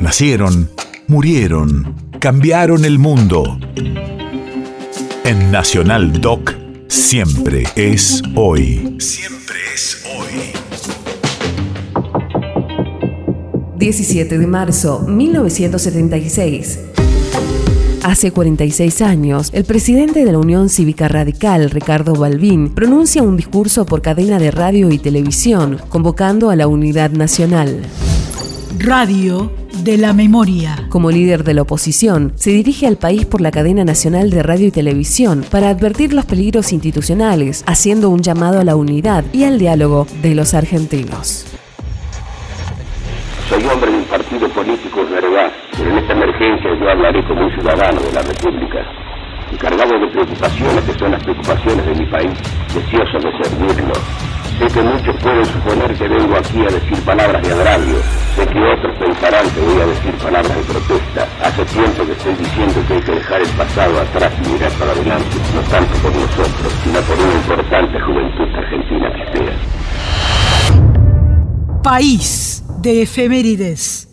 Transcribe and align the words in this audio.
Nacieron, 0.00 0.70
murieron, 1.08 1.94
cambiaron 2.20 2.86
el 2.86 2.98
mundo. 2.98 3.58
En 5.24 5.52
Nacional 5.52 6.22
Doc, 6.22 6.54
siempre 6.88 7.64
es 7.76 8.22
hoy. 8.34 8.96
Siempre 8.98 9.56
es 9.74 10.02
hoy. 10.06 10.52
17 13.76 14.38
de 14.38 14.46
marzo 14.46 15.00
1976. 15.00 16.80
Hace 18.02 18.32
46 18.32 19.02
años, 19.02 19.50
el 19.52 19.66
presidente 19.66 20.24
de 20.24 20.32
la 20.32 20.38
Unión 20.38 20.70
Cívica 20.70 21.08
Radical, 21.08 21.68
Ricardo 21.68 22.14
Balbín, 22.14 22.70
pronuncia 22.70 23.22
un 23.22 23.36
discurso 23.36 23.84
por 23.84 24.00
cadena 24.00 24.38
de 24.38 24.50
radio 24.50 24.90
y 24.90 24.96
televisión, 24.96 25.76
convocando 25.90 26.48
a 26.48 26.56
la 26.56 26.68
unidad 26.68 27.10
nacional. 27.10 27.82
Radio 28.78 29.59
de 29.72 29.96
la 29.96 30.12
memoria. 30.12 30.86
Como 30.88 31.10
líder 31.10 31.44
de 31.44 31.54
la 31.54 31.62
oposición, 31.62 32.32
se 32.36 32.50
dirige 32.50 32.86
al 32.86 32.96
país 32.96 33.24
por 33.24 33.40
la 33.40 33.50
cadena 33.50 33.84
nacional 33.84 34.30
de 34.30 34.42
radio 34.42 34.68
y 34.68 34.70
televisión 34.70 35.44
para 35.50 35.68
advertir 35.68 36.12
los 36.12 36.26
peligros 36.26 36.72
institucionales, 36.72 37.64
haciendo 37.66 38.10
un 38.10 38.20
llamado 38.20 38.60
a 38.60 38.64
la 38.64 38.76
unidad 38.76 39.24
y 39.32 39.44
al 39.44 39.58
diálogo 39.58 40.06
de 40.22 40.34
los 40.34 40.54
argentinos. 40.54 41.46
Soy 43.48 43.64
hombre 43.64 43.90
de 43.90 43.98
un 43.98 44.04
partido 44.04 44.48
político, 44.50 45.02
es 45.02 45.10
verdad, 45.10 45.50
pero 45.76 45.90
en 45.90 45.98
esta 45.98 46.12
emergencia 46.12 46.70
yo 46.78 46.88
hablaré 46.88 47.26
como 47.26 47.46
un 47.46 47.52
ciudadano 47.52 48.00
de 48.00 48.12
la 48.12 48.22
República, 48.22 48.78
encargado 49.50 49.98
de 49.98 50.06
preocupaciones 50.08 50.84
que 50.84 50.98
son 50.98 51.10
las 51.10 51.22
preocupaciones 51.22 51.86
de 51.86 51.94
mi 51.96 52.06
país, 52.06 52.30
deseoso 52.74 53.18
de 53.18 53.42
servirlo. 53.42 53.94
Sé 54.58 54.66
que 54.66 54.82
muchos 54.82 55.16
pueden 55.22 55.44
suponer 55.46 55.94
que 55.94 56.06
vengo 56.06 56.36
aquí 56.36 56.60
a 56.60 56.70
decir 56.70 57.04
palabras 57.04 57.42
de 57.42 57.52
agravio, 57.52 57.96
palabras 60.22 60.56
de 60.56 60.62
protesta. 60.64 61.26
Hace 61.42 61.64
tiempo 61.66 62.04
que 62.06 62.12
estoy 62.12 62.34
diciendo 62.34 62.74
que 62.86 62.94
hay 62.94 63.00
que 63.00 63.12
dejar 63.12 63.40
el 63.40 63.48
pasado 63.50 64.00
atrás 64.00 64.32
y 64.38 64.48
mirar 64.48 64.72
para 64.72 64.92
adelante, 64.92 65.36
no 65.54 65.60
tanto 65.62 65.94
por 66.02 66.14
nosotros, 66.14 66.72
sino 66.84 67.00
por 67.00 67.18
una 67.18 67.34
importante 67.34 68.00
juventud 68.00 68.54
argentina 68.54 69.12
que 69.14 69.22
espera. 69.22 69.52
País 71.82 72.62
de 72.82 73.02
efemérides. 73.02 74.09